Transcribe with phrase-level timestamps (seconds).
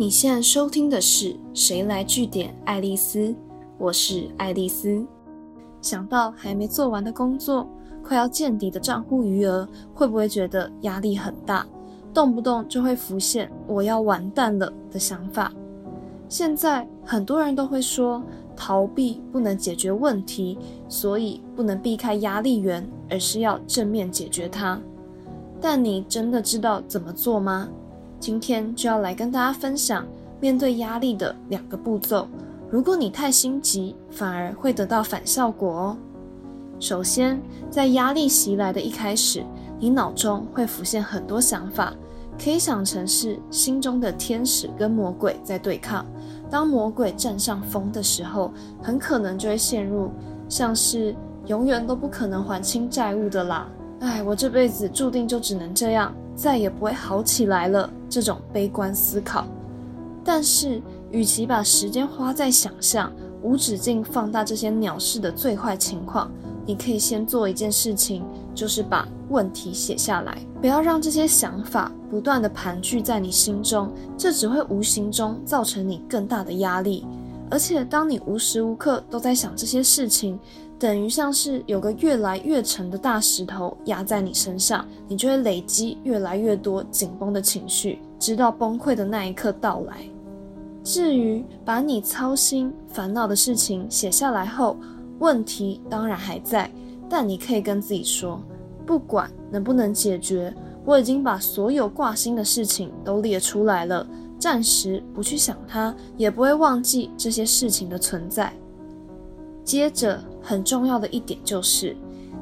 [0.00, 3.18] 你现在收听的是《谁来据点爱丽丝》，
[3.76, 5.06] 我是爱丽丝。
[5.82, 7.68] 想到还没做完的工作，
[8.02, 11.66] 快要见底的账户余额，会不会觉得压力很大？
[12.14, 15.52] 动不动就会浮现“我要完蛋了”的想法。
[16.30, 18.22] 现在很多人都会说，
[18.56, 20.56] 逃避不能解决问题，
[20.88, 24.80] 所以不能避开压力源，而是要正面解决它。
[25.60, 27.68] 但你真的知道怎么做吗？
[28.20, 30.06] 今天就要来跟大家分享
[30.40, 32.28] 面对压力的两个步骤。
[32.70, 35.96] 如果你太心急，反而会得到反效果哦。
[36.78, 39.42] 首先，在压力袭来的一开始，
[39.78, 41.94] 你脑中会浮现很多想法，
[42.42, 46.04] 可以想成是心中的天使跟魔鬼在对抗。
[46.50, 48.52] 当魔鬼占上风的时候，
[48.82, 50.10] 很可能就会陷入
[50.48, 51.16] 像是
[51.46, 53.66] 永远都不可能还清债务的啦。
[54.00, 57.88] 哎，我这辈子注定就只能这样，再也不会好起来了。
[58.08, 59.46] 这种悲观思考，
[60.24, 60.82] 但是
[61.12, 66.28] 与其把时间花在想象、无止境放大这些鸟事的最坏情况，
[66.66, 77.06] 你可以先做一件事情，就是把问题写下来，不要让这些想法不断的盘踞在你心中，这只会无形中造成你更大的压力。
[77.50, 80.38] 而且，当你无时无刻都在想这些事情，
[80.78, 89.96] 等于像是有个越来越沉的大石头压在你身上，你就会累积越来越多紧绷的情绪，直到崩溃的那一刻到来。
[90.84, 94.76] 至于把你操心烦恼的事情写下来后，
[95.18, 96.70] 问题当然还在，
[97.08, 98.40] 但你可以跟自己说，
[98.86, 104.06] 不管能不能解决，我已经把所有挂心的事情都列出来了。
[104.40, 108.52] 暂时不去想它，也不会忘记这些事情的存在。
[109.62, 111.94] 接着，很重要的一点就是，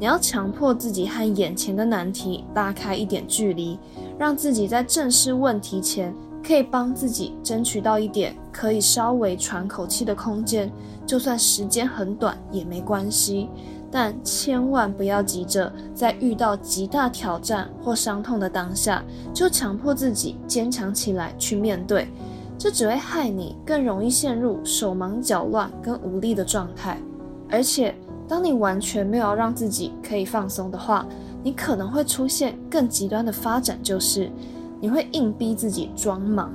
[0.00, 3.78] 你要强迫自己和眼前的难题拉开一点距离，
[4.18, 6.12] 让自己在正视问题前，
[6.42, 10.72] 可以帮自己争取到一点可以稍微喘口气的空间，
[11.06, 13.48] 就算时间很短也没关系。
[13.94, 19.04] 但千万不要急着在遇到极大挑战或伤痛的当下，
[19.34, 22.08] 就强迫自己坚强起来去面对，
[22.56, 26.98] 这只会害你更容易陷入手忙脚乱跟无力的状态。
[27.50, 27.94] 而且，
[28.26, 31.06] 当你完全没有让自己可以放松的话，
[31.42, 34.30] 你可能会出现更极端的发展，就是
[34.80, 36.50] 你会硬逼自己装忙，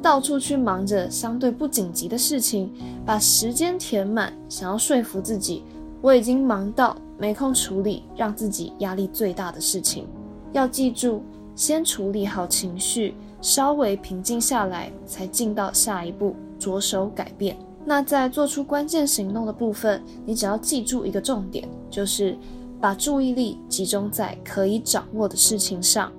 [0.00, 2.72] 到处去忙着相对不紧急的事情，
[3.04, 5.64] 把时间填满，想要说服自己。
[6.00, 10.06] 我已经忙到没空处理让自己压力最大的事情。
[10.52, 11.22] 要记住，
[11.54, 17.56] 先处理好情绪，稍微平静下来，才进到下一步，着手改变。
[17.84, 22.36] 那在做出关键行动的部分，你只要记住一个重点，就是
[22.80, 26.12] 把注意力集中在可以掌握的事情上，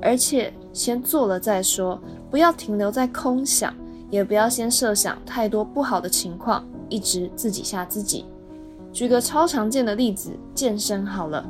[0.00, 1.98] 而且先做了再说，
[2.30, 3.74] 不要停留在空想，
[4.10, 8.24] 也不要先设想太多不好的情况，一直自己吓自己。
[8.92, 11.44] 举个超常见的例子，健身好了。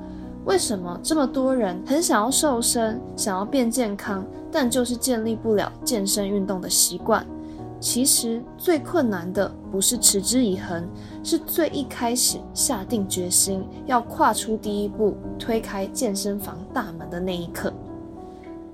[0.45, 7.27] 为什么这么多人很想要瘦身，想要变健康，但就是建立不了健身运动的习惯？
[7.81, 10.89] 其实最困难的不是持之以恒，
[11.25, 17.73] 是最一开始下定决心要跨出第一步，推开健身房大门的那一刻。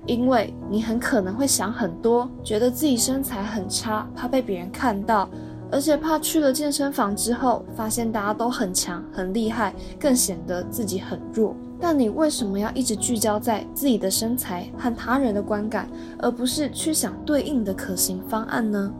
[0.05, 5.27] 因为你很可能会想很多，觉得自己身材很差，怕被别人看到。
[5.71, 11.55] 而且怕去了健身房之后，发现大家都很强、很厉害，更显得自己很弱。
[11.79, 18.91] 但你为什么要一直聚焦在自己的身材和他人的观感，而不是去想对应的可行方案呢？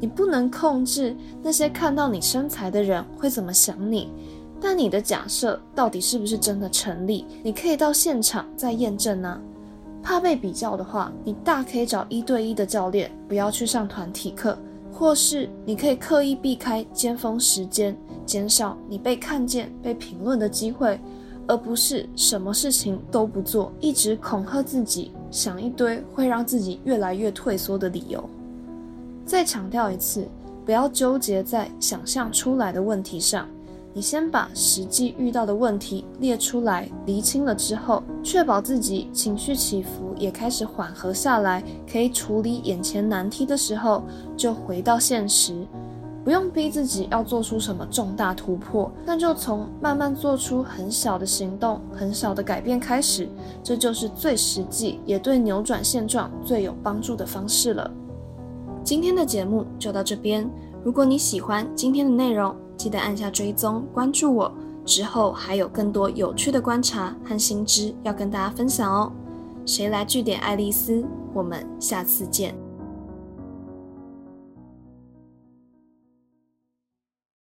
[0.00, 4.12] 你不能控制那些看到你身材的人会怎么想你，
[4.60, 7.26] 但你的假设到底是不是真的成立？
[7.42, 9.40] 你可以到现场再验证呢。
[10.02, 14.58] 怕被比较的话，你大可以找一对一的教练，不要去上团体课。
[15.00, 17.96] 或是你可以刻意避开尖峰时间，
[18.26, 21.00] 减少你被看见、被评论的机会，
[21.46, 28.22] 而不是什么事情都不做，一直恐吓自己，想一堆会让自己越来越退缩的理由。
[29.24, 30.28] 再强调一次，
[30.66, 33.48] 不要纠结在想象出来的问题上。
[33.92, 44.04] 你先把实际遇到的问题列出来，厘清了之后，确保自己情绪起伏也开始缓和下来，可以处理眼前难题的时候，
[44.36, 45.66] 就回到现实，
[46.24, 53.28] 不用逼自己要做出什么重大突破，那就从慢慢做出很小的行动、很小的改变开始，
[53.60, 57.90] 这就是最实际也对扭转现状最有帮助的方式了。
[58.84, 60.48] 今天的节目就到这边，
[60.84, 62.54] 如果你喜欢今天的内容。
[62.80, 64.50] 记得按下追踪关注我，
[64.86, 69.12] 之后还有更多有趣的观察和新知要跟大家分享哦。
[69.66, 71.04] 谁来据点爱丽丝？
[71.34, 72.69] 我们下次见。